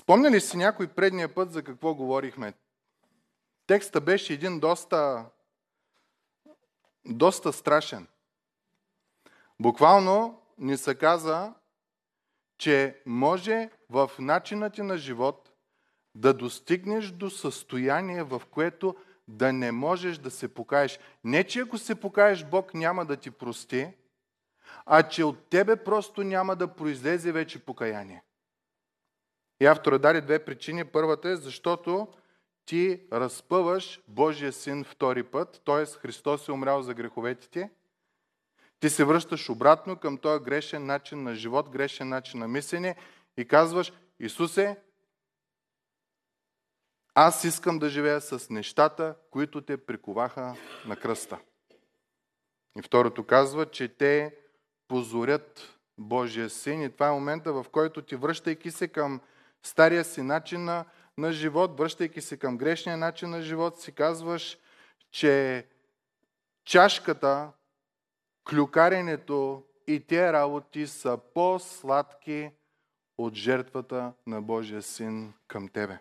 [0.00, 2.54] Спомня ли си някой предния път за какво говорихме?
[3.66, 5.26] Текста беше един доста,
[7.04, 8.06] доста страшен.
[9.60, 11.54] Буквално ни се каза,
[12.58, 15.50] че може в начина ти на живот
[16.14, 18.96] да достигнеш до състояние, в което
[19.28, 20.98] да не можеш да се покаеш.
[21.24, 23.92] Не, че ако се покаеш, Бог няма да ти прости,
[24.86, 28.22] а че от тебе просто няма да произлезе вече покаяние.
[29.60, 30.84] И автора даде две причини.
[30.84, 32.08] Първата е, защото
[32.66, 35.86] ти разпъваш Божия син втори път, т.е.
[35.86, 37.68] Христос е умрял за греховете ти.
[38.80, 42.96] Ти се връщаш обратно към този грешен начин на живот, грешен начин на мислене
[43.36, 44.76] и казваш, Исусе,
[47.14, 50.56] аз искам да живея с нещата, които те приковаха
[50.86, 51.38] на кръста.
[52.78, 54.34] И второто казва, че те
[54.88, 59.20] позорят Божия син и това е момента, в който ти връщайки се към
[59.62, 60.84] стария си начин на,
[61.18, 64.58] на живот, връщайки се към грешния начин на живот, си казваш,
[65.10, 65.66] че
[66.64, 67.52] чашката,
[68.50, 72.50] клюкаренето и тези работи са по-сладки
[73.18, 75.98] от жертвата на Божия син към тебе.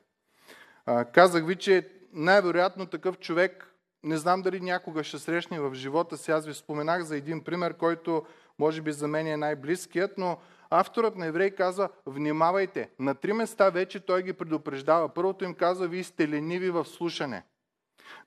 [0.85, 6.17] А, казах ви, че най-вероятно такъв човек, не знам дали някога ще срещне в живота
[6.17, 8.25] си, аз ви споменах за един пример, който
[8.59, 10.37] може би за мен е най-близкият, но
[10.69, 12.89] авторът на Еврей казва, внимавайте.
[12.99, 15.09] На три места вече той ги предупреждава.
[15.09, 17.43] Първото им казва, вие сте лениви в слушане.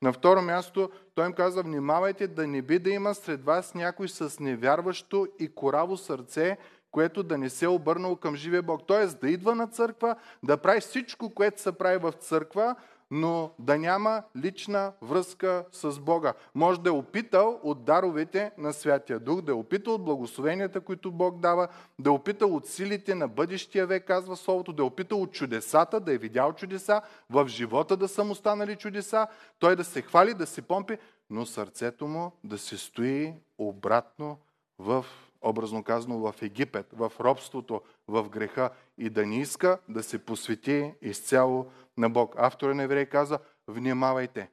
[0.03, 4.09] На второ място той им казва, внимавайте да не би да има сред вас някой
[4.09, 6.57] с невярващо и кораво сърце,
[6.91, 8.81] което да не се е обърнало към живия Бог.
[8.87, 12.77] Тоест да идва на църква, да прави всичко, което се прави в църква,
[13.15, 16.35] но да няма лична връзка с Бога.
[16.55, 21.13] Може да е опитал от даровете на Святия Дух, да е опитал от благословенията, които
[21.13, 25.23] Бог дава, да е опитал от силите на бъдещия век, казва Словото, да е опитал
[25.23, 29.27] от чудесата, да е видял чудеса, в живота да са му станали чудеса,
[29.59, 30.99] той да се хвали, да се помпи,
[31.31, 34.39] но сърцето му да се стои обратно
[34.79, 35.07] в
[35.42, 40.95] образно казано, в Египет, в робството, в греха и да не иска да се посвети
[41.03, 41.67] изцяло
[41.97, 42.35] на Бог.
[42.39, 43.39] Автора на Еврей каза,
[43.69, 44.51] внимавайте.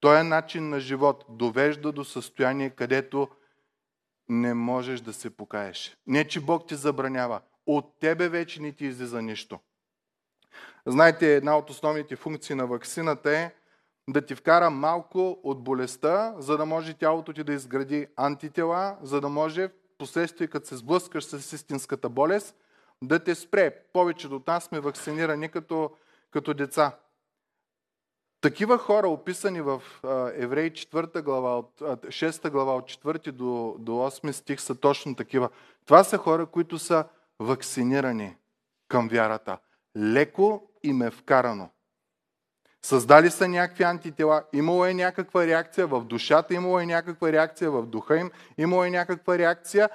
[0.00, 3.28] Той е начин на живот довежда до състояние, където
[4.28, 5.96] не можеш да се покаеш.
[6.06, 7.40] Не, че Бог ти забранява.
[7.66, 9.58] От тебе вече не ти излиза нищо.
[10.86, 13.54] Знаете, една от основните функции на вакцината е
[14.08, 19.20] да ти вкара малко от болестта, за да може тялото ти да изгради антитела, за
[19.20, 22.56] да може последствие, като се сблъскаш с истинската болест,
[23.02, 23.70] да те спре.
[23.92, 25.90] Повечето от нас сме вакцинирани като,
[26.30, 26.96] като деца.
[28.40, 29.82] Такива хора, описани в
[30.34, 35.48] Евреи 4 глава, 6 глава от 4 до, до 8 стих, са точно такива.
[35.86, 37.04] Това са хора, които са
[37.38, 38.36] вакцинирани
[38.88, 39.58] към вярата.
[39.96, 41.70] Леко им е вкарано.
[42.82, 47.86] Създали са някакви антитела, имало е някаква реакция в душата, имало е някаква реакция в
[47.86, 49.90] духа им, имало е някаква реакция,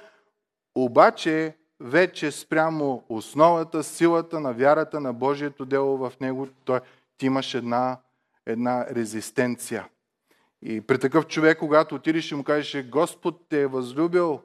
[0.74, 6.80] обаче вече спрямо основата, силата на вярата на Божието дело в него, той,
[7.18, 7.98] ти имаш една,
[8.46, 9.88] една резистенция.
[10.62, 14.40] И при такъв човек, когато отидеш и му кажеш, Господ те е възлюбил,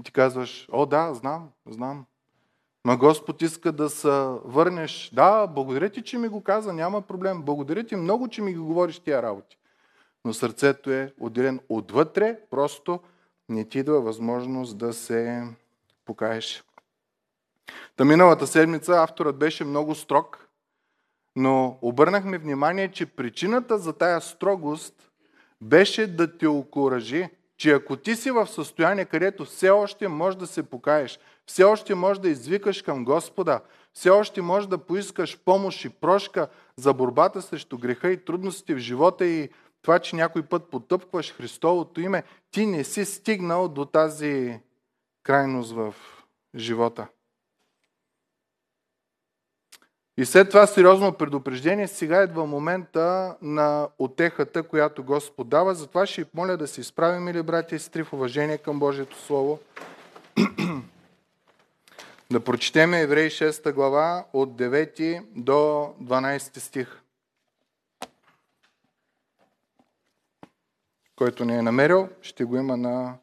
[0.00, 2.06] и ти казваш, о да, знам, знам,
[2.84, 4.08] Ма Господ иска да се
[4.44, 5.10] върнеш.
[5.14, 7.42] Да, благодаря ти, че ми го каза, няма проблем.
[7.42, 9.58] Благодаря ти много, че ми ги говориш тия работи.
[10.24, 13.00] Но сърцето е отделен отвътре, просто
[13.48, 15.42] не ти идва възможност да се
[16.04, 16.64] покаеш.
[17.96, 20.48] Та миналата седмица авторът беше много строг,
[21.36, 25.10] но обърнахме внимание, че причината за тая строгост
[25.60, 30.46] беше да те окоръжи, че ако ти си в състояние, където все още можеш да
[30.46, 31.18] се покаеш,
[31.52, 33.60] все още можеш да извикаш към Господа,
[33.92, 38.78] все още можеш да поискаш помощ и прошка за борбата срещу греха и трудностите в
[38.78, 39.48] живота и
[39.82, 44.60] това, че някой път потъпкваш Христовото име, ти не си стигнал до тази
[45.22, 45.94] крайност в
[46.56, 47.06] живота.
[50.16, 55.74] И след това сериозно предупреждение, сега идва момента на отехата, която Господ дава.
[55.74, 59.58] Затова ще моля да се изправим, или братя и сестри, в уважение към Божието Слово.
[62.32, 67.02] Да прочетем Евреи 6 глава от 9 до 12 стих.
[71.16, 73.18] Който не е намерил, ще го има на,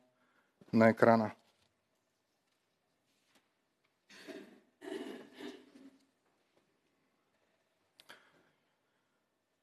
[0.73, 1.31] на екрана.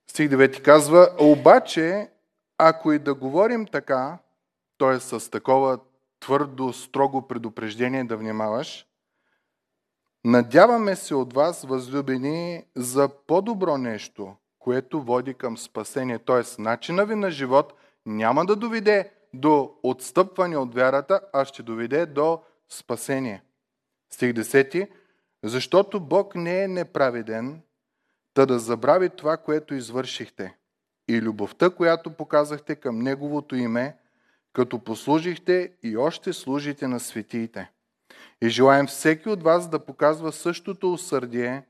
[0.07, 2.11] Стих 9 казва, обаче,
[2.59, 4.19] ако и да говорим така,
[4.79, 5.01] т.е.
[5.01, 5.79] с такова
[6.21, 8.86] твърдо, строго предупреждение да внимаваш,
[10.27, 16.19] Надяваме се от вас, възлюбени, за по-добро нещо, което води към спасение.
[16.19, 16.63] Т.е.
[16.63, 17.73] начина ви на живот
[18.07, 23.43] няма да доведе до отстъпване от вярата, а ще доведе до спасение.
[24.11, 24.89] Стих 10.
[25.45, 27.61] Защото Бог не е неправеден,
[28.35, 30.57] та да забрави това, което извършихте
[31.09, 33.97] и любовта, която показахте към Неговото име,
[34.53, 37.71] като послужихте и още служите на светиите.
[38.43, 41.63] И желаем всеки от вас да показва същото усърдие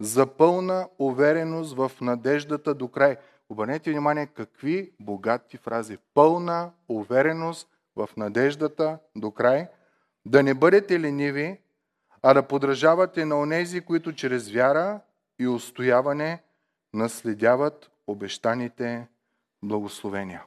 [0.00, 3.16] за пълна увереност в надеждата до край.
[3.48, 5.98] Обърнете внимание какви богати фрази.
[6.14, 9.68] Пълна увереност в надеждата до край.
[10.26, 11.58] Да не бъдете лениви,
[12.22, 15.00] а да подражавате на онези, които чрез вяра
[15.38, 16.42] и устояване
[16.94, 19.08] наследяват обещаните
[19.62, 20.44] благословения.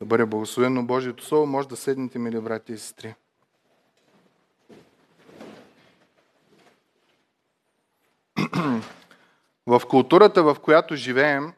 [0.00, 1.46] Да бъде благословено Божието Слово.
[1.46, 3.14] Може да седнете, мили брати и сестри.
[9.66, 11.52] в културата, в която живеем,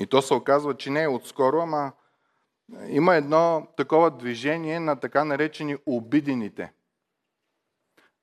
[0.00, 1.92] и то се оказва, че не е отскоро, ама
[2.88, 6.72] има едно такова движение на така наречени обидените,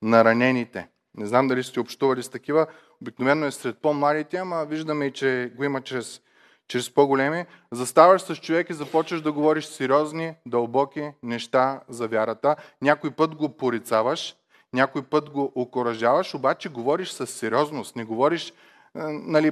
[0.02, 0.88] наранените.
[1.18, 2.68] Не знам дали сте общували с такива.
[3.02, 6.22] Обикновено е сред по-младите, ама виждаме и, че го има чрез,
[6.68, 7.46] чрез по-големи.
[7.72, 12.56] Заставаш с човек и започваш да говориш сериозни, дълбоки неща за вярата.
[12.82, 14.36] Някой път го порицаваш,
[14.76, 18.54] някой път го окоръжаваш, обаче говориш с сериозност, не говориш,
[18.96, 19.52] нали,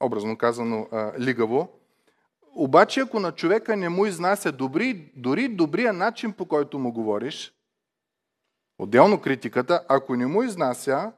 [0.00, 0.88] образно казано,
[1.18, 1.68] лигаво.
[2.56, 7.54] Обаче, ако на човека не му изнася добри, дори добрия начин, по който му говориш,
[8.78, 11.12] отделно критиката, ако не му изнася,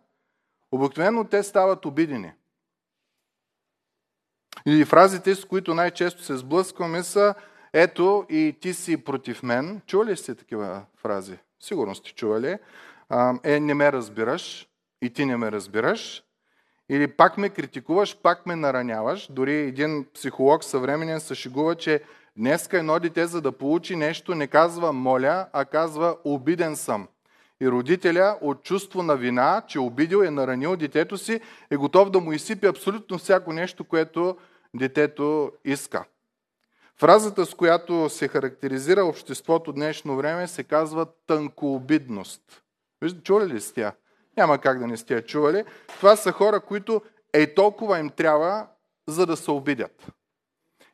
[0.73, 2.33] обикновено те стават обидени.
[4.67, 7.35] И фразите, с които най-често се сблъскваме са
[7.73, 9.81] ето и ти си против мен.
[9.87, 11.39] Чували сте такива фрази?
[11.61, 12.59] Сигурно сте чували
[13.45, 14.69] е, не ме разбираш
[15.03, 16.23] и ти не ме разбираш,
[16.89, 19.29] или пак ме критикуваш, пак ме нараняваш.
[19.31, 22.03] Дори един психолог съвременен се шегува, че
[22.37, 27.09] днеска едно дете, за да получи нещо, не казва моля, а казва обиден съм.
[27.61, 32.21] И родителя от чувство на вина, че обидил е наранил детето си, е готов да
[32.21, 34.37] му изсипи абсолютно всяко нещо, което
[34.75, 36.05] детето иска.
[37.01, 42.63] Фразата, с която се характеризира обществото днешно време, се казва тънкообидност.
[43.03, 43.93] Виждате, чували ли сте?
[44.37, 45.65] Няма как да не сте чували.
[45.89, 47.03] Това са хора, които
[47.33, 48.67] ей толкова им трябва,
[49.09, 50.07] за да се обидят.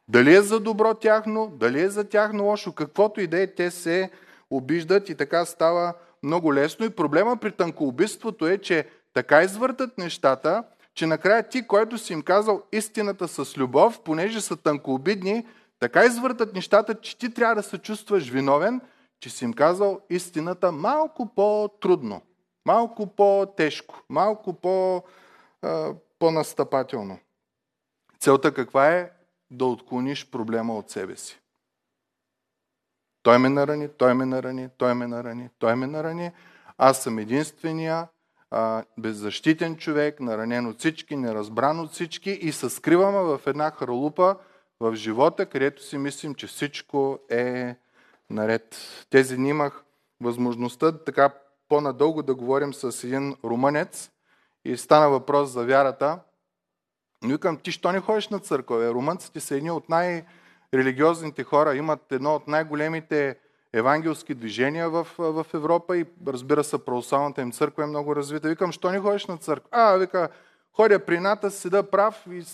[0.09, 3.71] Дали е за добро тяхно, дали е за тяхно лошо, каквото и да е, те
[3.71, 4.11] се
[4.51, 6.87] обиждат и така става много лесно.
[6.87, 10.65] И проблема при тънкоубийството е, че така извъртат нещата,
[10.95, 15.47] че накрая ти, който си им казал истината с любов, понеже са тънкообидни,
[15.81, 18.81] така извъртат нещата, че ти трябва да се чувстваш виновен,
[19.23, 22.23] че си им казал истината малко по-трудно,
[22.67, 25.03] малко по-тежко, малко по,
[26.19, 27.19] по-настъпателно.
[28.21, 29.11] Целта каква е?
[29.51, 31.41] Да отклониш проблема от себе си.
[33.23, 36.33] Той ме нарани, той ме нарани, той ме нарани, той ме нарани.
[36.79, 38.09] Аз съм единствения
[38.99, 44.37] беззащитен човек, наранен от всички, неразбран от всички и се скриваме в една хралупа
[44.81, 47.77] в живота, където си мислим, че всичко е
[48.33, 48.77] наред.
[49.11, 49.85] Тези дни имах
[50.21, 51.31] възможността така
[51.69, 54.11] по-надълго да говорим с един румънец
[54.65, 56.19] и стана въпрос за вярата.
[57.23, 58.95] Но викам, ти що не ходиш на църква?
[58.95, 63.37] Румънците са едни от най-религиозните хора, имат едно от най-големите
[63.73, 68.49] евангелски движения в, в Европа и разбира се, православната им църква е много развита.
[68.49, 69.69] Викам, що не ходиш на църква?
[69.73, 70.29] А, вика,
[70.73, 72.45] ходя при ната, седа прав и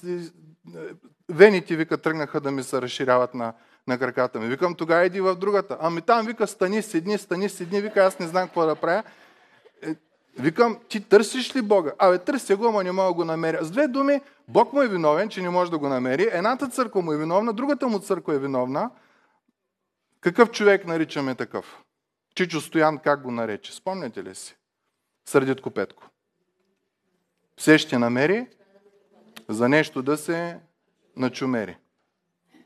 [1.28, 3.54] вените, вика, тръгнаха да ми се разширяват на,
[3.88, 4.48] на краката ми.
[4.48, 5.76] Викам, тогава иди в другата.
[5.80, 7.80] Ами там вика, стани, седни, стани, седни.
[7.80, 9.02] Вика, аз не знам какво да правя.
[9.82, 9.94] Е,
[10.38, 11.92] викам, ти търсиш ли Бога?
[11.98, 13.64] Абе, търся го, ама не мога да го намеря.
[13.64, 16.28] С две думи, Бог му е виновен, че не може да го намери.
[16.32, 18.90] Едната църква му е виновна, другата му църква е виновна.
[20.20, 21.82] Какъв човек наричаме такъв?
[22.34, 23.74] Чичо Стоян как го нарече?
[23.74, 24.56] Спомняте ли си?
[25.28, 26.02] Сърдитко Петко.
[27.56, 28.46] Все ще намери
[29.48, 30.58] за нещо да се
[31.16, 31.76] начумери.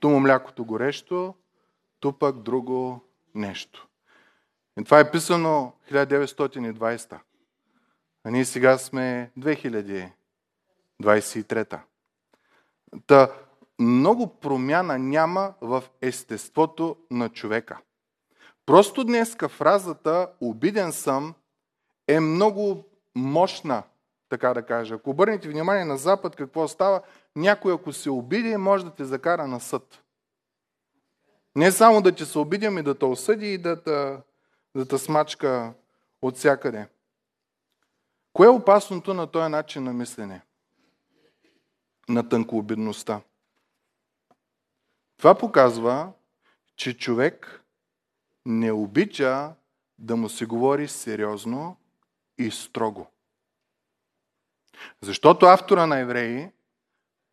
[0.03, 1.35] Ту му млякото горещо,
[2.01, 3.01] ту пък друго
[3.35, 3.89] нещо.
[4.81, 7.19] И това е писано 1920.
[8.25, 11.81] А ние сега сме 2023.
[13.07, 13.33] Та
[13.79, 17.79] много промяна няма в естеството на човека.
[18.67, 21.35] Просто днеска фразата обиден съм
[22.09, 23.83] е много мощна,
[24.29, 24.95] така да кажа.
[24.95, 27.03] Ако обърнете внимание на Запад какво става,
[27.37, 30.03] някой ако се обиди, може да те закара на съд.
[31.57, 34.19] Не само да ти се обиди, ами да те осъди и да те,
[34.75, 35.75] да те смачка
[36.23, 36.89] от всякъде.
[38.33, 40.43] Кое е опасното на този начин на мислене?
[42.09, 43.21] На тънкообидността.
[45.17, 46.13] Това показва,
[46.77, 47.63] че човек
[48.47, 49.55] не обича
[49.99, 51.77] да му се говори сериозно
[52.39, 53.07] и строго.
[55.01, 56.51] Защото автора на евреи,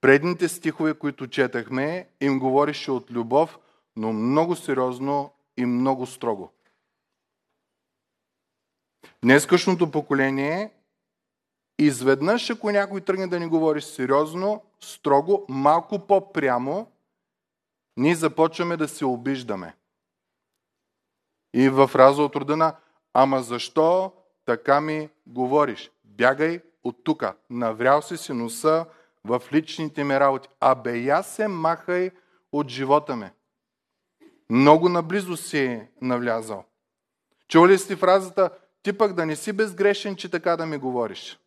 [0.02, 3.60] предните стихове, които четахме, им говорише от любов,
[3.96, 6.52] но много сериозно и много строго.
[9.24, 10.72] Днескашното поколение
[11.80, 16.92] изведнъж, ако някой тръгне да ни говори сериозно, строго, малко по-прямо,
[17.98, 19.76] ние започваме да се обиждаме.
[21.54, 22.76] И в фраза от рода на
[23.14, 24.14] Ама защо
[24.46, 25.92] така ми говориш?
[26.04, 27.36] Бягай от тука.
[27.50, 28.86] Наврял си си носа
[29.26, 30.50] в личните ми работи.
[30.60, 32.12] А бе я се махай
[32.52, 33.30] от живота ми.
[34.50, 36.64] Много наблизо си навлязал.
[37.48, 38.50] Чували сте фразата
[38.84, 41.40] ти пък да не си безгрешен, че така да ми говориш.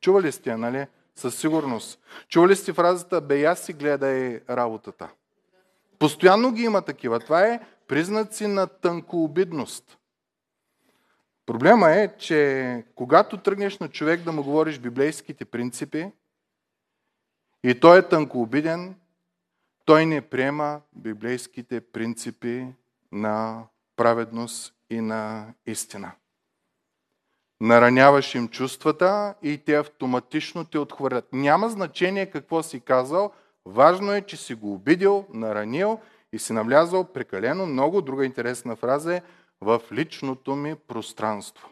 [0.00, 0.86] Чували сте нали?
[1.16, 2.00] Със сигурност.
[2.28, 5.08] Чували сте фразата бе я си гледай работата.
[5.98, 7.20] Постоянно ги има такива.
[7.20, 9.98] Това е признаци на тънкообидност.
[11.46, 16.12] Проблема е, че когато тръгнеш на човек да му говориш библейските принципи
[17.64, 18.94] и той е тънкообиден,
[19.84, 22.66] той не приема библейските принципи
[23.12, 23.64] на
[23.96, 26.12] праведност и на истина.
[27.60, 31.32] Нараняваш им чувствата и те автоматично те отхвърлят.
[31.32, 33.32] Няма значение какво си казал,
[33.66, 36.00] важно е, че си го обидил, наранил
[36.32, 38.02] и си навлязал прекалено много.
[38.02, 39.22] Друга интересна фраза е
[39.60, 41.71] в личното ми пространство.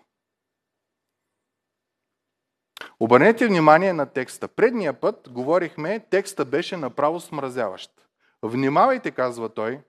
[3.03, 4.49] Обърнете внимание на текста.
[4.49, 7.91] Предния път говорихме, текста беше направо смразяващ.
[8.43, 9.81] Внимавайте, казва той,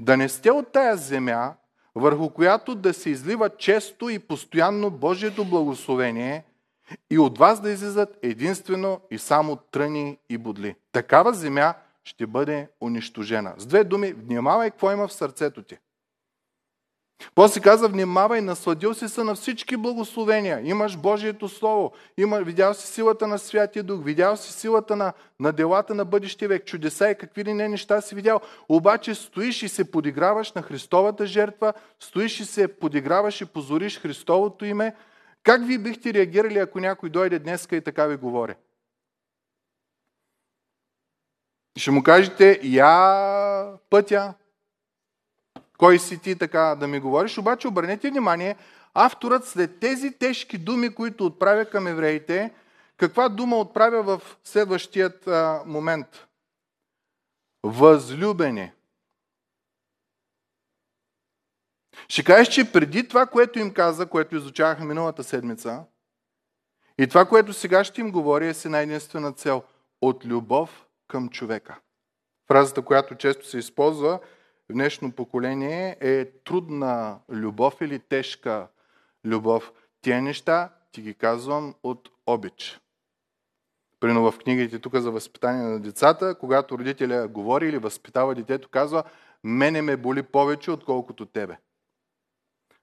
[0.00, 1.54] да не сте от тая земя,
[1.94, 6.44] върху която да се излива често и постоянно Божието благословение
[7.10, 10.74] и от вас да излизат единствено и само тръни и бодли.
[10.92, 13.54] Такава земя ще бъде унищожена.
[13.56, 15.78] С две думи, внимавай какво има в сърцето ти.
[17.34, 20.60] После каза, внимавай, насладил си се на всички благословения.
[20.64, 25.52] Имаш Божието Слово, има, видял си силата на Святия Дух, видял си силата на, на
[25.52, 28.40] делата на бъдещия век, чудеса и какви ли не неща си видял.
[28.68, 34.64] Обаче стоиш и се подиграваш на Христовата жертва, стоиш и се подиграваш и позориш Христовото
[34.64, 34.94] име.
[35.42, 38.54] Как ви бихте реагирали, ако някой дойде днеска и така ви говори?
[41.76, 44.34] Ще му кажете, я пътя,
[45.82, 47.38] кой си ти така да ми говориш.
[47.38, 48.56] Обаче обърнете внимание,
[48.94, 52.54] авторът след тези тежки думи, които отправя към евреите,
[52.96, 56.26] каква дума отправя в следващият а, момент?
[57.62, 58.72] Възлюбени.
[62.08, 65.84] Ще кажеш, че преди това, което им каза, което изучаваха миналата седмица,
[66.98, 69.62] и това, което сега ще им говори, е си една единствена цел–
[70.00, 71.80] от любов към човека.
[72.48, 74.20] Фразата, която често се използва
[74.72, 78.68] днешно поколение е трудна любов или тежка
[79.24, 79.72] любов.
[80.02, 82.80] Тия неща ти ги казвам от обич.
[84.00, 89.04] Прино в книгите тук за възпитание на децата, когато родителя говори или възпитава детето, казва,
[89.44, 91.56] мене ме боли повече, отколкото тебе.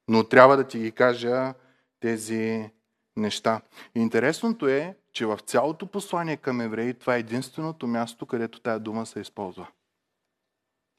[0.08, 1.54] Но трябва да ти ги кажа
[2.00, 2.70] тези
[3.18, 3.62] неща.
[3.96, 9.06] Интересното е, че в цялото послание към евреи това е единственото място, където тая дума
[9.06, 9.68] се използва.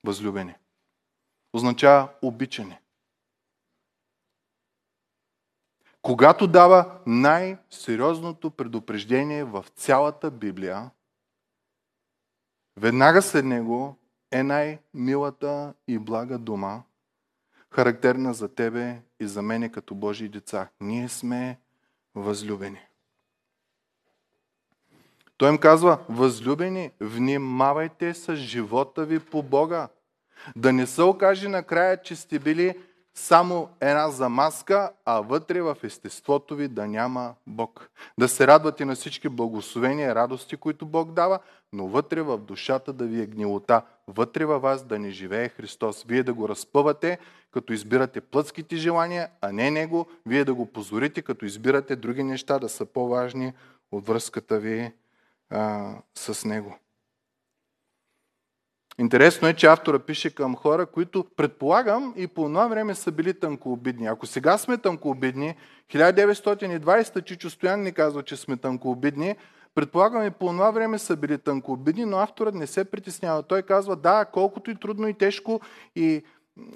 [0.05, 0.55] Възлюбени.
[1.53, 2.81] Означава обичане.
[6.03, 10.91] Когато дава най-сериозното предупреждение в цялата Библия,
[12.77, 13.97] веднага след него
[14.31, 16.83] е най-милата и блага дума,
[17.71, 20.69] характерна за тебе и за мене като Божии деца.
[20.81, 21.59] Ние сме
[22.15, 22.81] възлюбени.
[25.37, 29.89] Той им казва, възлюбени, внимавайте с живота ви по Бога.
[30.57, 32.75] Да не се окаже накрая, че сте били
[33.15, 37.91] само една замазка, а вътре в естеството ви да няма Бог.
[38.19, 41.39] Да се радвате на всички благословения, радости, които Бог дава,
[41.73, 43.83] но вътре в душата да ви е гнилота.
[44.09, 46.05] Вътре във вас да не живее Христос.
[46.09, 47.19] Вие да го разпъвате,
[47.51, 50.07] като избирате плътските желания, а не Него.
[50.27, 53.53] Вие да го позорите, като избирате други неща да са по-важни
[53.93, 54.93] от връзката ви
[55.51, 56.79] а, с Него.
[59.01, 63.41] Интересно е, че автора пише към хора, които предполагам и по това време са били
[63.41, 64.07] тънкообидни.
[64.07, 65.57] Ако сега сме тънкообидни,
[65.93, 69.37] 1920 Чичо Стоян ни казва, че сме тънкообидни,
[69.75, 73.43] предполагам и по това време са били тънкообидни, но авторът не се притеснява.
[73.43, 75.61] Той казва, да, колкото и трудно и тежко
[75.97, 76.23] и,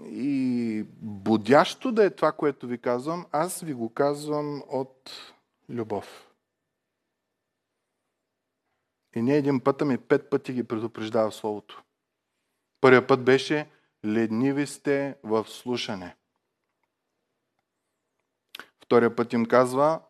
[0.05, 5.11] и будящо да е това, което ви казвам, аз ви го казвам от
[5.71, 6.31] любов.
[9.17, 11.84] И не един път, ами пет пъти ги предупреждава Словото.
[12.85, 13.67] Първият път беше
[14.05, 16.17] ледниви сте в слушане.
[18.85, 20.01] Втория път им казва,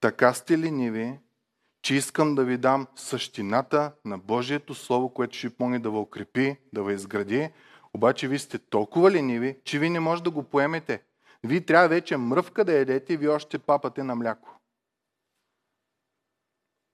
[0.00, 1.18] така сте лениви,
[1.82, 6.56] че искам да ви дам същината на Божието Слово, което ще помогне да ви укрепи,
[6.72, 7.50] да ви изгради.
[7.94, 11.02] Обаче вие сте толкова лениви, че ви не може да го поемете.
[11.44, 14.55] Вие трябва вече мръвка да ядете и вие още папате на мляко.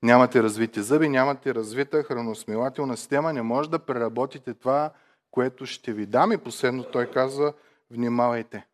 [0.03, 4.93] Нямате развити зъби, нямате развита храносмилателна система, не може да преработите това,
[5.31, 6.33] което ще ви дам.
[6.33, 7.53] И последно той казва,
[7.91, 8.67] внимавайте.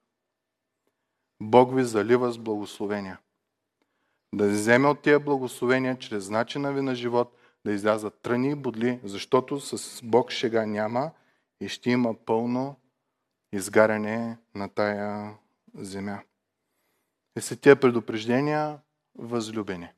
[1.43, 3.19] Бог ви залива с благословения.
[4.35, 9.01] Да вземе от тия благословения чрез начина ви на живот, да излязат тръни и бодли,
[9.05, 11.11] защото с Бог шега няма
[11.61, 12.77] и ще има пълно
[13.53, 15.35] изгаряне на тая
[15.75, 16.21] земя.
[17.39, 18.79] И след тия предупреждения
[19.19, 19.89] възлюбени.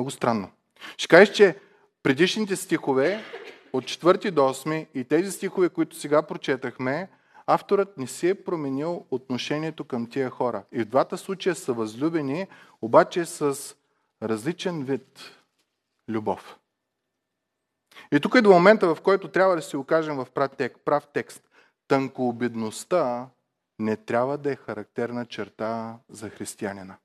[0.00, 0.50] Много странно.
[0.96, 1.56] Ще кажеш, че
[2.02, 3.24] предишните стихове
[3.72, 7.08] от 4 до 8 и тези стихове, които сега прочетахме,
[7.46, 10.62] авторът не си е променил отношението към тия хора.
[10.72, 12.46] И в двата случая са възлюбени,
[12.82, 13.58] обаче с
[14.22, 15.20] различен вид
[16.08, 16.58] любов.
[18.12, 20.26] И тук до момента, в който трябва да си окажем в
[20.84, 21.42] прав текст.
[21.88, 23.28] Тънкообидността
[23.78, 26.96] не трябва да е характерна черта за християнина.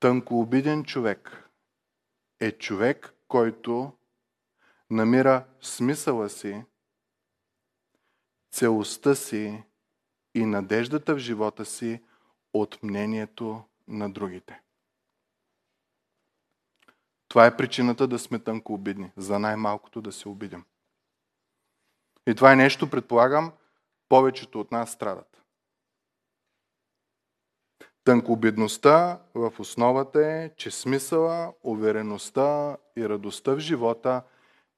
[0.00, 1.50] Тънкообиден човек
[2.40, 3.92] е човек, който
[4.90, 6.64] намира смисъла си,
[8.50, 9.62] целостта си
[10.34, 12.02] и надеждата в живота си
[12.52, 14.62] от мнението на другите.
[17.28, 20.64] Това е причината да сме тънкообидни, за най-малкото да се обидим.
[22.26, 23.52] И това е нещо, предполагам,
[24.08, 25.42] повечето от нас страдат.
[28.06, 34.22] Тънкобедността в основата е, че смисъла, увереността и радостта в живота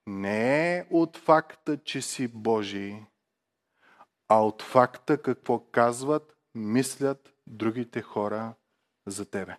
[0.07, 2.97] не е от факта, че си Божий,
[4.29, 8.55] а от факта какво казват, мислят другите хора
[9.07, 9.57] за тебе.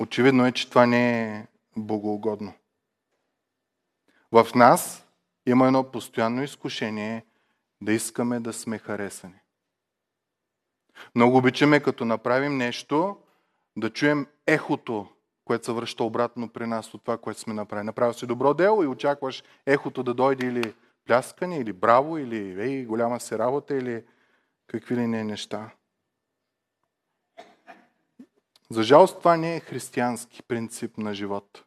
[0.00, 2.54] Очевидно е, че това не е богоугодно.
[4.32, 5.06] В нас
[5.46, 7.26] има едно постоянно изкушение
[7.80, 9.41] да искаме да сме харесани.
[11.14, 13.16] Много обичаме, като направим нещо,
[13.76, 15.08] да чуем ехото,
[15.44, 17.86] което се връща обратно при нас от това, което сме направили.
[17.86, 20.74] Направил си добро дело и очакваш ехото да дойде или
[21.06, 24.04] пляскане, или браво, или ей, голяма се работа, или
[24.66, 25.70] какви ли не неща.
[28.70, 31.64] За жалост това не е християнски принцип на живот.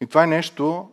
[0.00, 0.92] И това е нещо,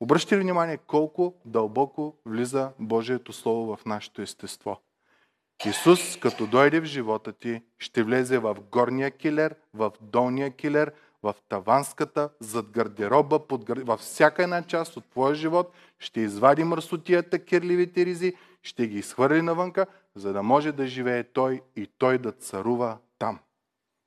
[0.00, 4.80] обръщате ли внимание колко дълбоко влиза Божието Слово в нашето естество.
[5.66, 10.92] Исус, като дойде в живота ти, ще влезе в горния килер, в долния килер,
[11.22, 13.76] в таванската, зад гардероба, под гар...
[13.76, 19.42] във всяка една част от твоя живот, ще извади мърсотията, кирливите ризи, ще ги изхвърли
[19.42, 23.38] навънка, за да може да живее Той и Той да царува там.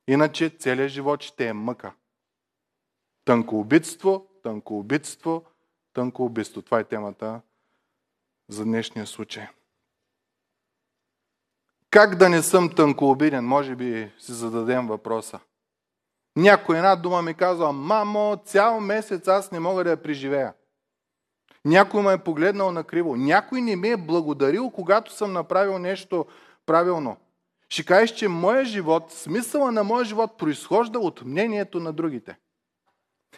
[0.08, 1.94] Иначе целият живот ще е мъка.
[3.26, 5.46] Тънкоубитство, тънкоубитство,
[5.94, 6.62] тънкоубитство.
[6.62, 7.42] Това е темата
[8.48, 9.48] за днешния случай.
[11.92, 13.46] Как да не съм тънкообиден?
[13.46, 15.40] Може би си зададем въпроса.
[16.36, 20.54] Някой една дума ми казва, мамо, цял месец аз не мога да я преживея.
[21.66, 23.16] Някой ме е погледнал на криво.
[23.16, 26.26] Някой не ми е благодарил, когато съм направил нещо
[26.66, 27.18] правилно.
[27.70, 32.38] Ще кажеш, че моят живот, смисъла на моя живот произхожда от мнението на другите.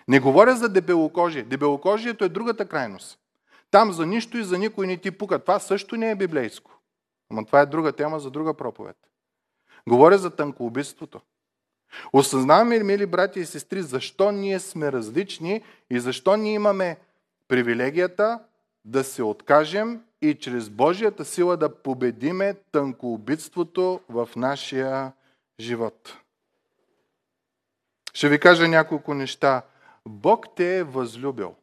[0.07, 1.43] Не говоря за дебелокожие.
[1.43, 3.19] Дебелокожието е другата крайност.
[3.71, 5.39] Там за нищо и за никой не ти пука.
[5.39, 6.71] Това също не е библейско.
[7.33, 8.97] Ама това е друга тема за друга проповед.
[9.87, 11.21] Говоря за тънкоубийството.
[12.13, 16.97] Осъзнаваме ли, мили брати и сестри, защо ние сме различни и защо ние имаме
[17.47, 18.39] привилегията
[18.85, 25.13] да се откажем и чрез Божията сила да победиме тънкоубийството в нашия
[25.59, 26.17] живот.
[28.13, 29.61] Ще ви кажа няколко неща.
[30.07, 31.55] Бог те е възлюбил.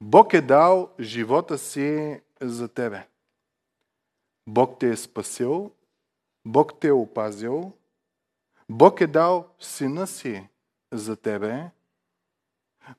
[0.00, 3.06] Бог е дал живота си за тебе.
[4.46, 5.70] Бог те е спасил,
[6.44, 7.72] Бог те е опазил,
[8.68, 10.48] Бог е дал сина си
[10.92, 11.70] за тебе,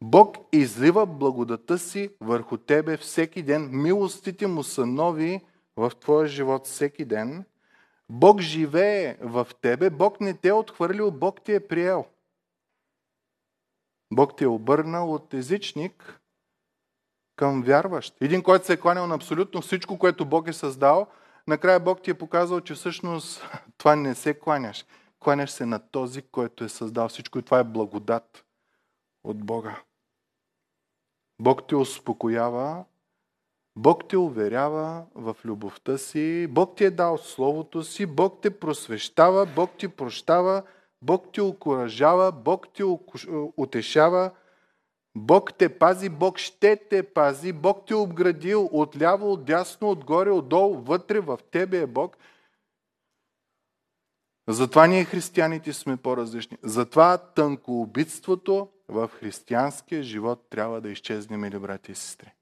[0.01, 5.45] Бог излива благодата си върху тебе всеки ден, милостите му са нови
[5.77, 7.45] в твоя живот всеки ден,
[8.09, 12.05] Бог живее в тебе, Бог не те е отхвърлил, Бог ти е приел.
[14.13, 16.21] Бог те е обърнал от езичник
[17.35, 18.15] към вярващ.
[18.21, 21.07] Един, който се е кланял на абсолютно всичко, което Бог е създал,
[21.47, 23.43] накрая Бог ти е показал, че всъщност
[23.77, 24.85] това не се кланяш.
[25.19, 28.45] Кланяш се на този, който е създал всичко и това е благодат
[29.23, 29.81] от Бога.
[31.41, 32.85] Бог те успокоява,
[33.75, 39.45] Бог те уверява в любовта си, Бог ти е дал Словото си, Бог те просвещава,
[39.45, 40.63] Бог ти прощава,
[41.01, 42.83] Бог ти окоръжава, Бог ти
[43.57, 44.31] утешава,
[45.17, 51.19] Бог те пази, Бог ще те пази, Бог те обградил отляво, отдясно, отгоре, отдолу, вътре,
[51.19, 52.17] в тебе е Бог.
[54.47, 56.57] Затова ние християните сме по-различни.
[56.63, 62.33] Затова тънкоубитството в християнския живот трябва да изчезне, мили брати и сестри.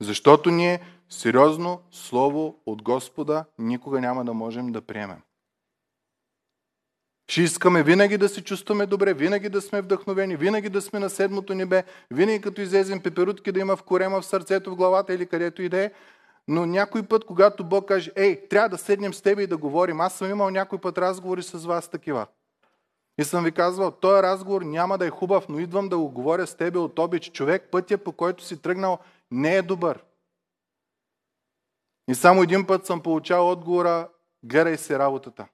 [0.00, 5.22] Защото ние сериозно слово от Господа никога няма да можем да приемем.
[7.30, 11.10] Ще искаме винаги да се чувстваме добре, винаги да сме вдъхновени, винаги да сме на
[11.10, 15.26] седмото небе, винаги като излезем пеперутки да има в корема, в сърцето, в главата или
[15.26, 15.90] където и да е.
[16.48, 20.00] Но някой път, когато Бог каже, ей, трябва да седнем с тебе и да говорим,
[20.00, 22.26] аз съм имал някой път разговори с вас такива.
[23.18, 26.46] И съм ви казвал, този разговор няма да е хубав, но идвам да го говоря
[26.46, 27.30] с тебе от обич.
[27.30, 28.98] Човек, пътя по който си тръгнал,
[29.30, 30.04] не е добър.
[32.10, 34.08] И само един път съм получал отговора,
[34.42, 35.46] гледай се работата.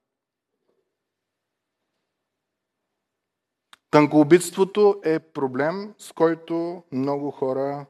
[3.95, 7.87] Тънкоубитството е проблем, с който много хора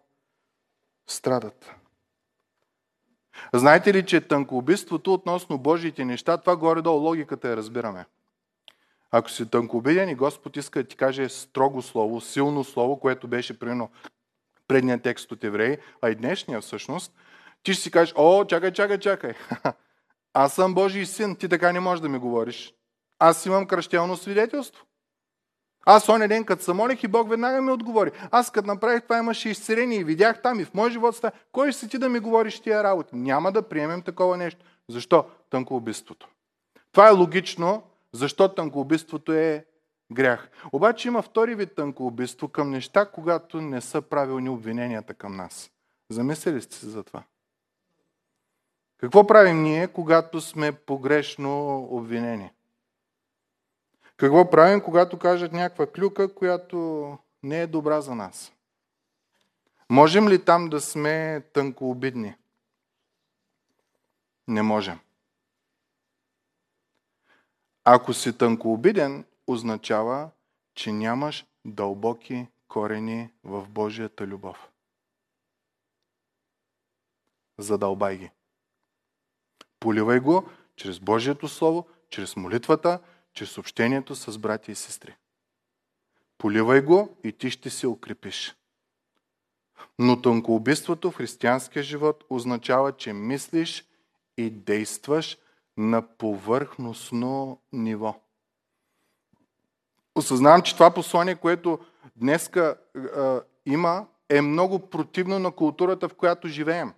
[1.06, 1.74] страдат.
[3.54, 8.06] Знаете ли, че тънкоубитството относно Божиите неща, това горе-долу логиката я разбираме.
[9.10, 13.58] Ако си тънкоубиден и Господ иска да ти каже строго слово, силно слово, което беше
[13.58, 13.90] прино
[14.68, 17.12] предния текст от евреи, а и днешния всъщност,
[17.62, 19.32] ти ще си кажеш, о, чакай, чакай, чакай.
[20.34, 22.74] Аз съм Божий син, ти така не можеш да ми говориш.
[23.18, 24.84] Аз имам кръщелно свидетелство.
[25.86, 28.10] Аз оня ден, като се молих и Бог веднага ми отговори.
[28.30, 31.32] Аз като направих това имаше изцеление и видях там и в мой живот ста.
[31.52, 33.16] Кой ще си ти да ми говориш тия работи?
[33.16, 34.64] Няма да приемем такова нещо.
[34.88, 35.24] Защо?
[35.50, 36.28] Тънкоубийството.
[36.92, 39.64] Това е логично, защо тънкоубийството е
[40.12, 40.48] грях.
[40.72, 45.70] Обаче има втори вид тънкоубийство към неща, когато не са правилни обвиненията към нас.
[46.10, 47.22] Замислили сте се за това?
[48.98, 52.50] Какво правим ние, когато сме погрешно обвинени?
[54.16, 58.52] Какво правим, когато кажат някаква клюка, която не е добра за нас?
[59.90, 62.34] Можем ли там да сме тънкообидни?
[64.48, 64.98] Не можем.
[67.84, 70.30] Ако си тънкообиден, означава,
[70.74, 74.68] че нямаш дълбоки корени в Божията любов.
[77.58, 78.30] Задълбай ги.
[79.80, 83.00] Поливай го чрез Божието Слово, чрез молитвата,
[83.34, 85.16] чрез общението с брати и сестри.
[86.38, 88.56] Поливай го и ти ще се укрепиш.
[89.98, 93.84] Но тънкоубийството в християнския живот означава, че мислиш
[94.36, 95.38] и действаш
[95.76, 98.20] на повърхностно ниво.
[100.14, 101.78] Осъзнавам, че това послание, което
[102.16, 103.00] днеска е,
[103.66, 106.94] има, е много противно на културата, в която живеем.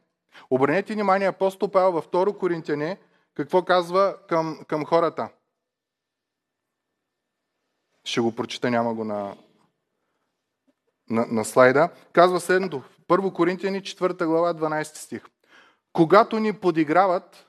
[0.51, 2.99] Обърнете внимание, апостол Павел във 2 Коринтияне,
[3.35, 5.29] какво казва към, към хората.
[8.07, 9.37] Ще го прочита, няма го на,
[11.11, 11.91] на, на слайда.
[12.13, 12.83] Казва следното.
[13.09, 15.25] 1 Коринтияни, 4 глава, 12 стих.
[15.93, 17.47] Когато ни подиграват,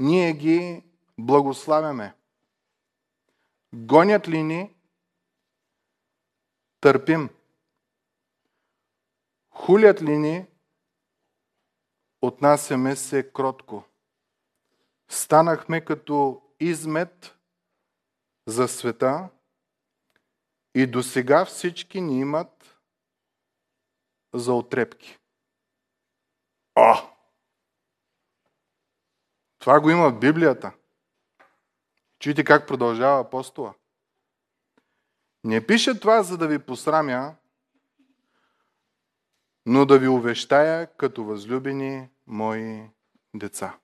[0.00, 0.84] ние ги
[1.18, 2.14] благославяме.
[3.74, 4.74] Гонят ли ни,
[6.80, 7.28] търпим.
[9.50, 10.46] Хулят ли ни,
[12.22, 13.84] отнасяме се кротко.
[15.08, 17.34] Станахме като измет
[18.46, 19.28] за света
[20.74, 22.78] и до сега всички ни имат
[24.34, 25.18] за отрепки.
[26.74, 26.94] О!
[29.58, 30.72] Това го има в Библията.
[32.18, 33.74] Чуйте как продължава апостола.
[35.44, 37.36] Не пише това, за да ви посрамя,
[39.66, 42.90] но да ви увещая като възлюбени мои
[43.34, 43.78] деца.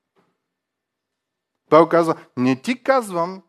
[1.70, 3.42] Павел казва, не ти казвам,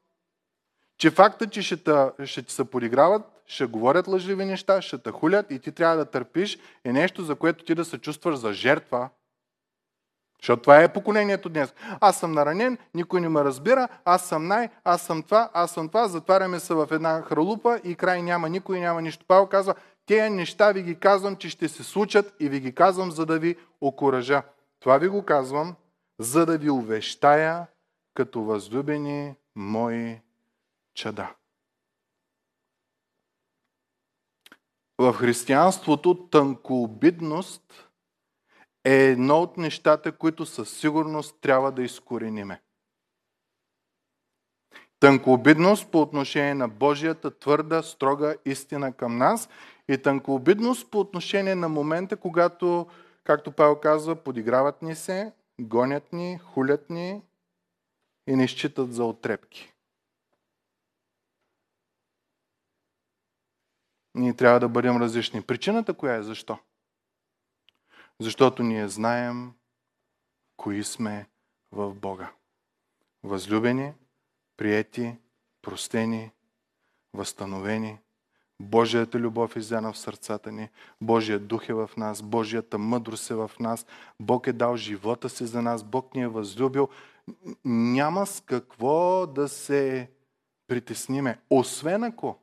[1.00, 5.12] че факта, че ще, та, ще ти се подиграват, ще говорят лъжливи неща, ще те
[5.12, 8.54] хулят и ти трябва да търпиш, е нещо, за което ти да се чувстваш за
[8.54, 9.10] жертва.
[10.42, 11.74] Защото това е поколението днес.
[12.02, 15.88] Аз съм наранен, никой не ме разбира, аз съм най, аз съм това, аз съм
[15.88, 19.26] това, затваряме се в една хралупа и край няма никой, няма нищо.
[19.28, 23.12] Павел казва, тези неща ви ги казвам, че ще се случат и ви ги казвам,
[23.12, 24.44] за да ви окоръжа.
[24.80, 25.76] Това ви го казвам,
[26.20, 27.68] за да ви увещая
[28.14, 30.20] като възлюбени мои
[31.00, 31.36] чада.
[35.00, 37.90] в християнството тънкообидност
[38.86, 42.62] е едно от нещата, които със сигурност трябва да изкорениме.
[45.00, 49.50] Тънкообидност по отношение на Божията твърда, строга истина към нас
[49.90, 52.88] и тънкообидност по отношение на момента, когато,
[53.24, 57.22] както Павел казва, подиграват ни се, гонят ни, хулят ни
[58.28, 59.74] и не считат за отрепки.
[64.20, 65.42] Ние трябва да бъдем различни.
[65.42, 66.24] Причината коя е?
[66.24, 66.58] Защо?
[68.20, 69.52] Защото ние знаем
[70.58, 71.28] кои сме
[71.72, 72.32] в Бога.
[73.24, 73.94] Възлюбени,
[74.58, 75.16] приети,
[75.62, 76.32] простени,
[77.14, 77.98] възстановени.
[78.62, 80.70] Божията любов е изяна в сърцата ни,
[81.02, 83.86] Божия дух е в нас, Божията мъдрост е в нас,
[84.20, 86.90] Бог е дал живота си за нас, Бог ни е възлюбил.
[87.66, 90.10] Няма с какво да се
[90.68, 92.40] притесниме, освен ако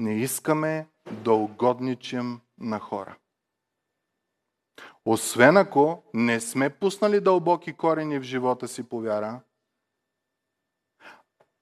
[0.00, 3.16] не искаме да угодничим на хора.
[5.04, 9.40] Освен ако не сме пуснали дълбоки корени в живота си по вяра,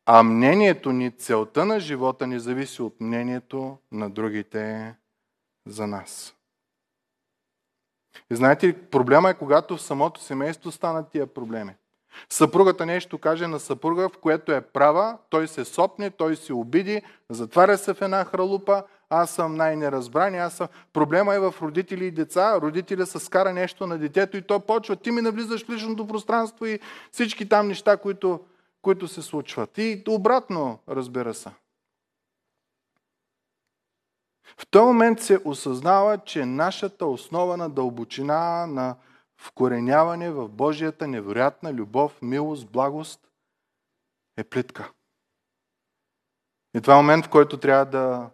[0.07, 4.95] а мнението ни, целта на живота ни зависи от мнението на другите
[5.67, 6.37] за нас.
[8.31, 11.75] И знаете проблема е когато в самото семейство станат тия проблеми.
[12.31, 17.03] Съпругата нещо каже на съпруга, в което е права, той се сопне, той се обиди,
[17.31, 20.69] затваря се в една хралупа, аз съм най-неразбран, аз съм...
[20.93, 22.61] Проблема е в родители и деца.
[22.61, 24.97] Родителя се скара нещо на детето и то почва.
[24.97, 26.81] Ти ми навлизаш в личното пространство и
[27.13, 28.41] всички там неща, които,
[28.83, 29.79] които се случват.
[29.79, 31.51] И обратно, разбира се.
[34.57, 38.97] В този момент се осъзнава, че нашата основа на дълбочина, на
[39.39, 43.29] вкореняване в Божията невероятна любов, милост, благост
[44.37, 44.93] е плитка.
[46.75, 48.31] И това е момент, в който трябва да,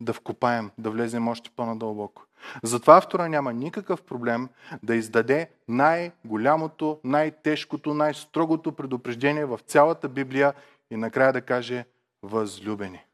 [0.00, 2.26] да вкопаем, да влезем още по-надълбоко.
[2.62, 4.48] Затова автора няма никакъв проблем
[4.82, 10.54] да издаде най-голямото, най-тежкото, най-строгото предупреждение в цялата Библия
[10.90, 11.86] и накрая да каже
[12.22, 13.04] възлюбени.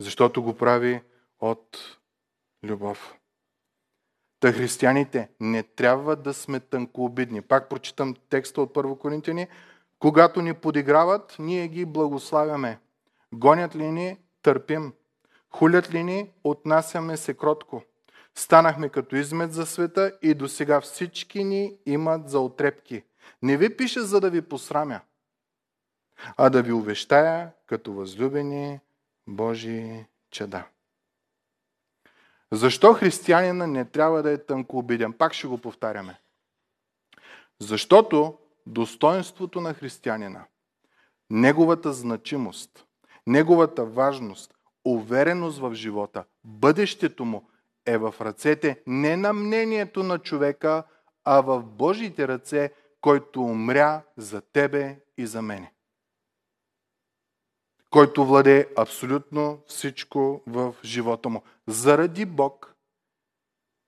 [0.00, 1.02] Защото го прави
[1.40, 1.98] от
[2.64, 3.14] любов.
[4.46, 7.42] Та християните не трябва да сме тънкообидни.
[7.42, 9.48] Пак прочитам текста от 1 Коринтияни.
[9.98, 12.78] Когато ни подиграват, ние ги благославяме.
[13.34, 14.92] Гонят ли ни, търпим.
[15.50, 17.82] Хулят ли ни, отнасяме се кротко.
[18.34, 23.02] Станахме като измет за света и до сега всички ни имат за отрепки.
[23.42, 25.00] Не ви пиша, за да ви посрамя,
[26.36, 28.80] а да ви увещая като възлюбени
[29.26, 30.64] Божии чеда.
[32.56, 35.12] Защо християнина не трябва да е тънкообиден?
[35.12, 36.20] Пак ще го повтаряме.
[37.60, 40.44] Защото достоинството на християнина,
[41.30, 42.86] неговата значимост,
[43.26, 47.48] неговата важност, увереност в живота, бъдещето му
[47.86, 50.82] е в ръцете не на мнението на човека,
[51.24, 55.72] а в Божите ръце, който умря за тебе и за мене
[57.96, 61.42] който владее абсолютно всичко в живота му.
[61.66, 62.74] Заради Бог,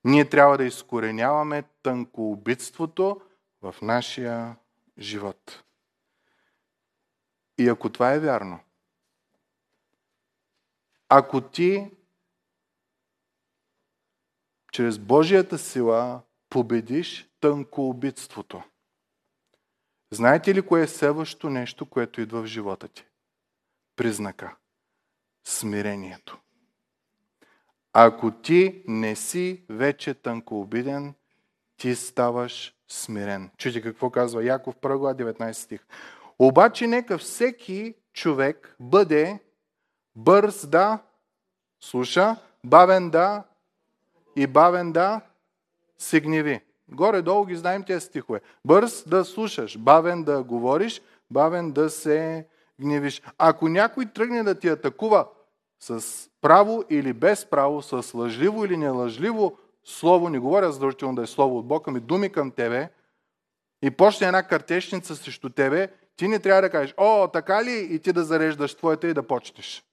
[0.04, 3.20] ние трябва да изкореняваме тънкоубитството
[3.62, 4.56] в нашия
[4.98, 5.64] живот.
[7.58, 8.60] И ако това е вярно,
[11.08, 11.90] ако ти
[14.72, 18.62] чрез Божията сила победиш тънкоубитството,
[20.10, 23.07] знаете ли кое е следващото нещо, което идва в живота ти?
[23.98, 24.56] Признака
[25.44, 26.38] смирението.
[27.92, 31.14] Ако ти не си вече тънкообиден,
[31.76, 33.50] ти ставаш смирен.
[33.56, 35.86] Чуйте какво казва Яков 1 19 стих.
[36.38, 39.38] Обаче нека всеки човек бъде
[40.16, 40.98] бърз да
[41.80, 43.44] слуша, бавен да
[44.36, 45.20] и бавен да
[45.98, 46.60] се гневи.
[46.88, 48.40] Горе-долу ги знаем тези стихове.
[48.64, 52.46] Бърз да слушаш, бавен да говориш, бавен да се
[52.80, 53.22] гневиш.
[53.38, 55.28] Ако някой тръгне да ти атакува
[55.80, 56.04] с
[56.40, 61.58] право или без право, с лъжливо или нелъжливо слово, не говоря задължително да е слово
[61.58, 62.90] от Бога, ми думи към тебе,
[63.82, 67.88] и почне една картешница срещу тебе, ти не трябва да кажеш, о, така ли?
[67.90, 69.84] И ти да зареждаш твоята и да почнеш.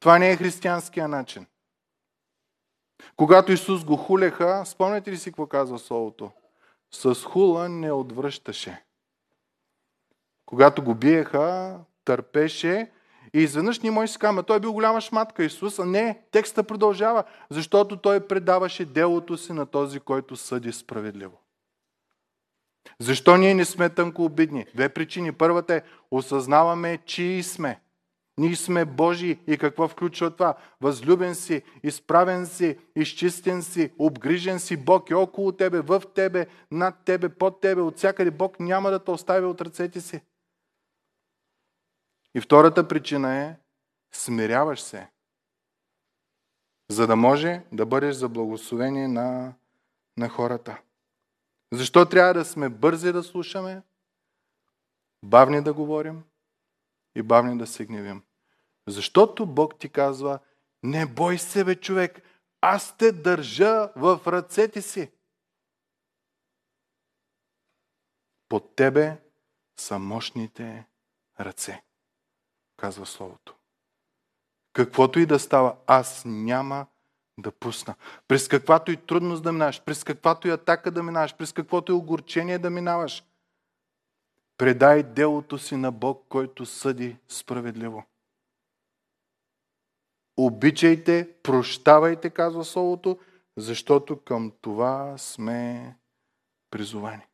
[0.00, 1.46] Това не е християнския начин.
[3.16, 6.30] Когато Исус го хулеха, спомняте ли си какво казва Словото?
[6.90, 8.84] С хула не отвръщаше.
[10.52, 12.90] Когато го биеха, търпеше
[13.34, 15.78] и изведнъж ние може да си кажем, той е бил голяма шматка Исус.
[15.78, 21.40] А не, текста продължава, защото той предаваше делото си на този, който съди справедливо.
[22.98, 24.66] Защо ние не сме тънко обидни?
[24.74, 25.32] Две причини.
[25.32, 27.80] Първата е, осъзнаваме, чии сме.
[28.38, 30.54] Ние сме Божии и какво включва това?
[30.80, 34.76] Възлюбен си, изправен си, изчистен си, обгрижен си.
[34.76, 38.30] Бог е около тебе, в тебе, над тебе, под тебе, от всякъде.
[38.30, 40.20] Бог няма да те остави от ръцете си.
[42.34, 43.56] И втората причина е
[44.12, 45.10] смиряваш се,
[46.90, 49.54] за да може да бъдеш за благословение на,
[50.16, 50.82] на хората.
[51.72, 53.82] Защо трябва да сме бързи да слушаме,
[55.24, 56.24] бавни да говорим
[57.14, 58.22] и бавни да се гневим?
[58.86, 60.38] Защото Бог ти казва,
[60.82, 62.22] не бой се, бе, човек,
[62.60, 65.10] аз те държа в ръцете си.
[68.48, 69.22] Под тебе
[69.76, 70.86] са мощните
[71.40, 71.82] ръце,
[72.82, 73.54] казва Словото.
[74.72, 76.86] Каквото и да става, аз няма
[77.38, 77.94] да пусна.
[78.28, 81.94] През каквато и трудност да минаваш, през каквато и атака да минаваш, през каквото и
[81.94, 83.24] огорчение да минаваш,
[84.58, 88.04] предай делото си на Бог, който съди справедливо.
[90.36, 93.18] Обичайте, прощавайте, казва Словото,
[93.56, 95.96] защото към това сме
[96.70, 97.26] призовани.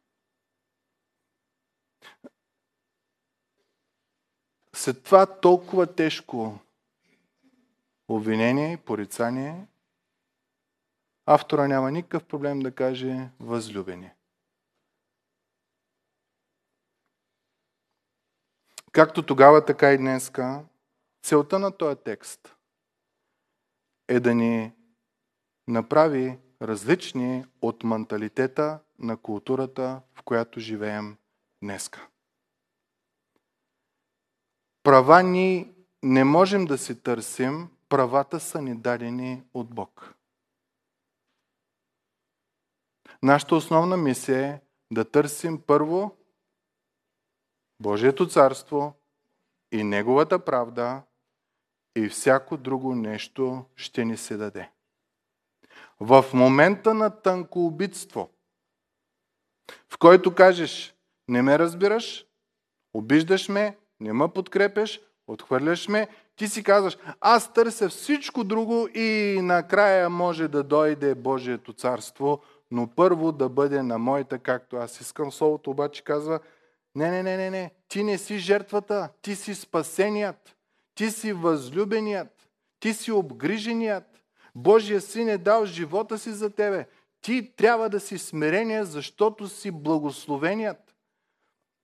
[4.79, 6.59] След това толкова тежко
[8.09, 9.67] обвинение и порицание,
[11.27, 14.11] автора няма никакъв проблем да каже възлюбени.
[18.93, 20.65] Както тогава, така и днеска,
[21.23, 22.55] целта на този текст
[24.09, 24.73] е да ни
[25.69, 31.17] направи различни от менталитета на културата, в която живеем
[31.63, 32.09] днеска.
[34.89, 40.15] Права ни не можем да си търсим, правата са ни дадени от Бог.
[43.23, 46.17] Нашата основна мисия е да търсим първо
[47.81, 48.95] Божието царство
[49.73, 51.03] и Неговата правда
[51.97, 54.71] и всяко друго нещо ще ни се даде.
[56.01, 58.31] В момента на тънкоубитство,
[59.89, 60.95] в който кажеш,
[61.29, 62.27] не ме разбираш,
[62.95, 69.39] обиждаш ме, не ме подкрепеш, отхвърляш ме, ти си казваш, аз търся всичко друго и
[69.43, 75.33] накрая може да дойде Божието царство, но първо да бъде на моята, както аз искам.
[75.33, 76.41] Словото обаче казва,
[76.95, 80.57] не, не, не, не, не, ти не си жертвата, ти си спасеният,
[80.95, 82.49] ти си възлюбеният,
[82.81, 84.05] ти си обгриженият.
[84.55, 86.87] Божия син е дал живота си за тебе.
[87.21, 90.88] Ти трябва да си смирение, защото си благословеният.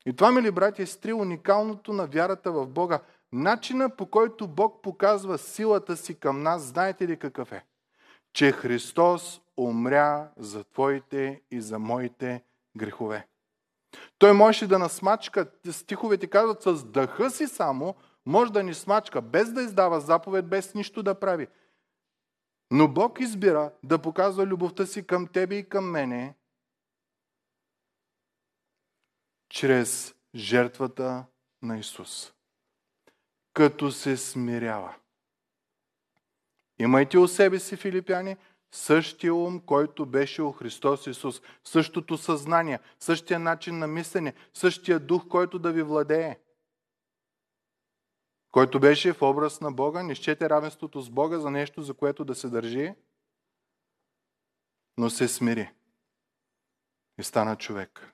[0.06, 3.00] И това, мили братя, е стри уникалното на вярата в Бога.
[3.32, 7.64] Начина по който Бог показва силата си към нас, знаете ли какъв е?
[8.32, 12.42] Че Христос умря за твоите и за моите
[12.76, 13.26] грехове.
[14.18, 17.94] Той можеше да насмачка, стиховете казват, с дъха си само,
[18.26, 21.46] може да ни смачка, без да издава заповед, без нищо да прави.
[22.70, 26.34] Но Бог избира да показва любовта си към тебе и към мене
[29.48, 31.24] чрез жертвата
[31.62, 32.35] на Исус
[33.54, 34.94] като се смирява.
[36.78, 38.37] Имайте у себе си, филипяни,
[38.72, 41.42] същия ум, който беше у Христос Исус.
[41.64, 46.38] Същото съзнание, същия начин на мислене, същия дух, който да ви владее.
[48.50, 52.24] Който беше в образ на Бога, не щете равенството с Бога за нещо, за което
[52.24, 52.94] да се държи,
[54.96, 55.72] но се смири.
[57.18, 58.13] И стана човек.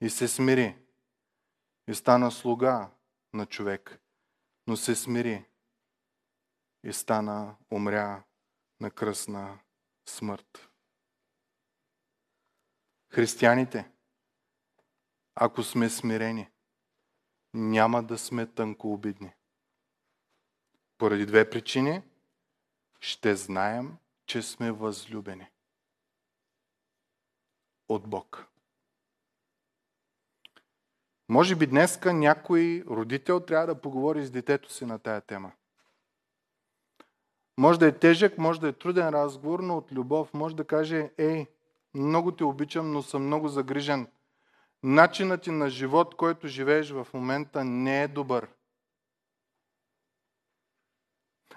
[0.00, 0.78] И се смири.
[1.88, 2.90] И стана слуга
[3.32, 4.00] на човек
[4.66, 5.44] но се смири
[6.84, 8.24] и стана, умря
[8.80, 9.58] на кръсна
[10.08, 10.68] смърт.
[13.12, 13.90] Християните,
[15.34, 16.50] ако сме смирени,
[17.54, 19.32] няма да сме тънкообидни.
[20.98, 22.02] Поради две причини
[23.00, 25.50] ще знаем, че сме възлюбени
[27.88, 28.46] от Бог.
[31.28, 35.52] Може би днеска някой родител трябва да поговори с детето си на тая тема.
[37.58, 41.10] Може да е тежък, може да е труден разговор, но от любов може да каже,
[41.18, 41.46] ей,
[41.94, 44.06] много те обичам, но съм много загрижен.
[44.82, 48.48] Начинът ти на живот, който живееш в момента, не е добър.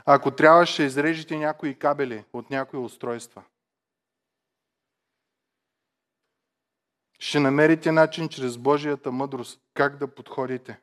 [0.06, 3.44] Ако трябва, ще изрежете някои кабели от някои устройства.
[7.20, 10.80] Ще намерите начин чрез Божията мъдрост как да подходите.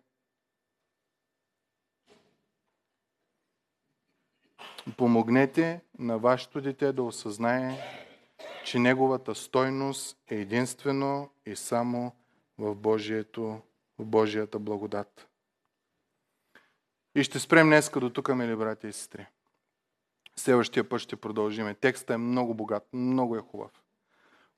[4.97, 7.79] Помогнете на вашето дете да осъзнае,
[8.65, 12.13] че неговата стойност е единствено и само
[12.59, 13.61] в, Божието,
[13.99, 15.29] в Божията благодат.
[17.15, 19.27] И ще спрем днеска до тук, мили брати и сестри.
[20.37, 21.75] Следващия път ще продължиме.
[21.75, 23.86] Текстът е много богат, много е хубав.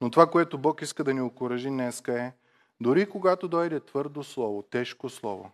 [0.00, 2.32] Но това, което Бог иска да ни окоръжи днеска е,
[2.80, 5.50] дори когато дойде твърдо слово, тежко слово,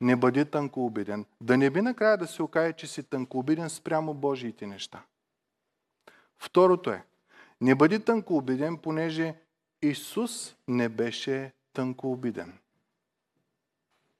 [0.00, 1.26] не бъди тънкообиден.
[1.40, 5.02] Да не би накрая да се окаже, че си тънкообиден спрямо Божиите неща.
[6.38, 7.04] Второто е,
[7.60, 9.34] не бъди тънкообиден, понеже
[9.82, 12.58] Исус не беше тънкообиден.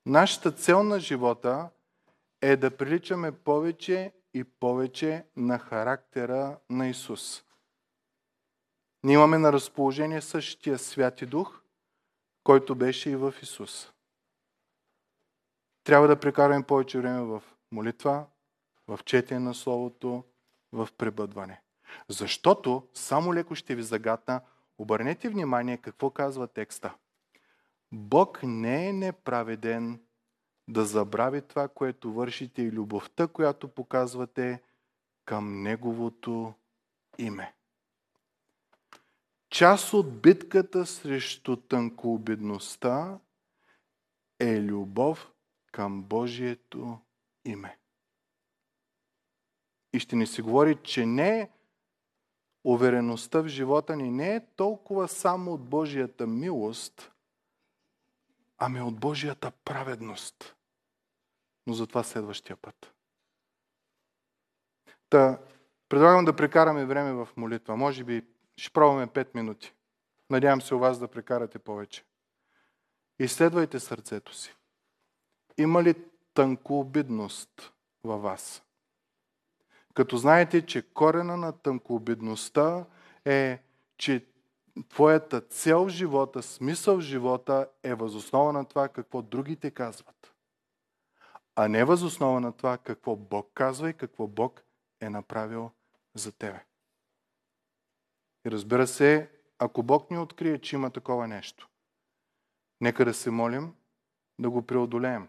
[0.06, 1.70] Нашата цел на живота
[2.42, 7.44] е да приличаме повече и повече на характера на Исус.
[9.04, 11.60] Ние имаме на разположение същия Святи Дух,
[12.44, 13.92] който беше и в Исус.
[15.84, 17.42] Трябва да прекараме повече време в
[17.72, 18.26] молитва,
[18.88, 20.24] в четене на Словото,
[20.72, 21.60] в пребъдване.
[22.08, 24.40] Защото, само леко ще ви загатна,
[24.78, 26.94] обърнете внимание какво казва текста.
[27.92, 30.00] Бог не е неправеден
[30.68, 34.62] да забрави това, което вършите и любовта, която показвате
[35.24, 36.54] към Неговото
[37.18, 37.53] име.
[39.54, 43.18] Част от битката срещу тънкообедността
[44.38, 45.32] е любов
[45.72, 46.98] към Божието
[47.44, 47.78] име.
[49.92, 51.50] И ще ни се говори, че не
[52.64, 57.12] увереността в живота ни не е толкова само от Божията милост,
[58.58, 60.56] ами от Божията праведност.
[61.66, 62.94] Но за това следващия път.
[65.08, 65.38] Та,
[65.88, 67.76] предлагам да прекараме време в молитва.
[67.76, 69.74] Може би ще пробваме 5 минути.
[70.30, 72.04] Надявам се у вас да прекарате повече.
[73.18, 74.54] Изследвайте сърцето си.
[75.58, 75.94] Има ли
[76.34, 77.72] тънкообидност
[78.04, 78.62] във вас?
[79.94, 82.86] Като знаете, че корена на тънкообидността
[83.24, 83.62] е,
[83.96, 84.26] че
[84.88, 90.34] твоята цел в живота, смисъл в живота е възоснова на това какво другите казват.
[91.56, 94.62] А не възоснова на това какво Бог казва и какво Бог
[95.00, 95.70] е направил
[96.14, 96.64] за тебе.
[98.46, 101.68] И разбира се, ако Бог ни открие, че има такова нещо,
[102.80, 103.74] нека да се молим
[104.38, 105.28] да го преодолеем.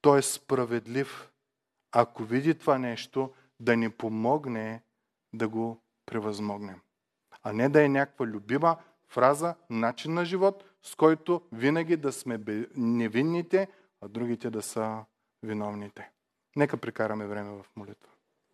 [0.00, 1.30] Той е справедлив.
[1.92, 4.82] Ако види това нещо, да ни помогне
[5.32, 6.80] да го превъзмогнем.
[7.42, 8.76] А не да е някаква любима
[9.08, 12.40] фраза, начин на живот, с който винаги да сме
[12.76, 13.68] невинните,
[14.00, 15.04] а другите да са
[15.42, 16.10] виновните.
[16.56, 18.09] Нека прекараме време в молитва.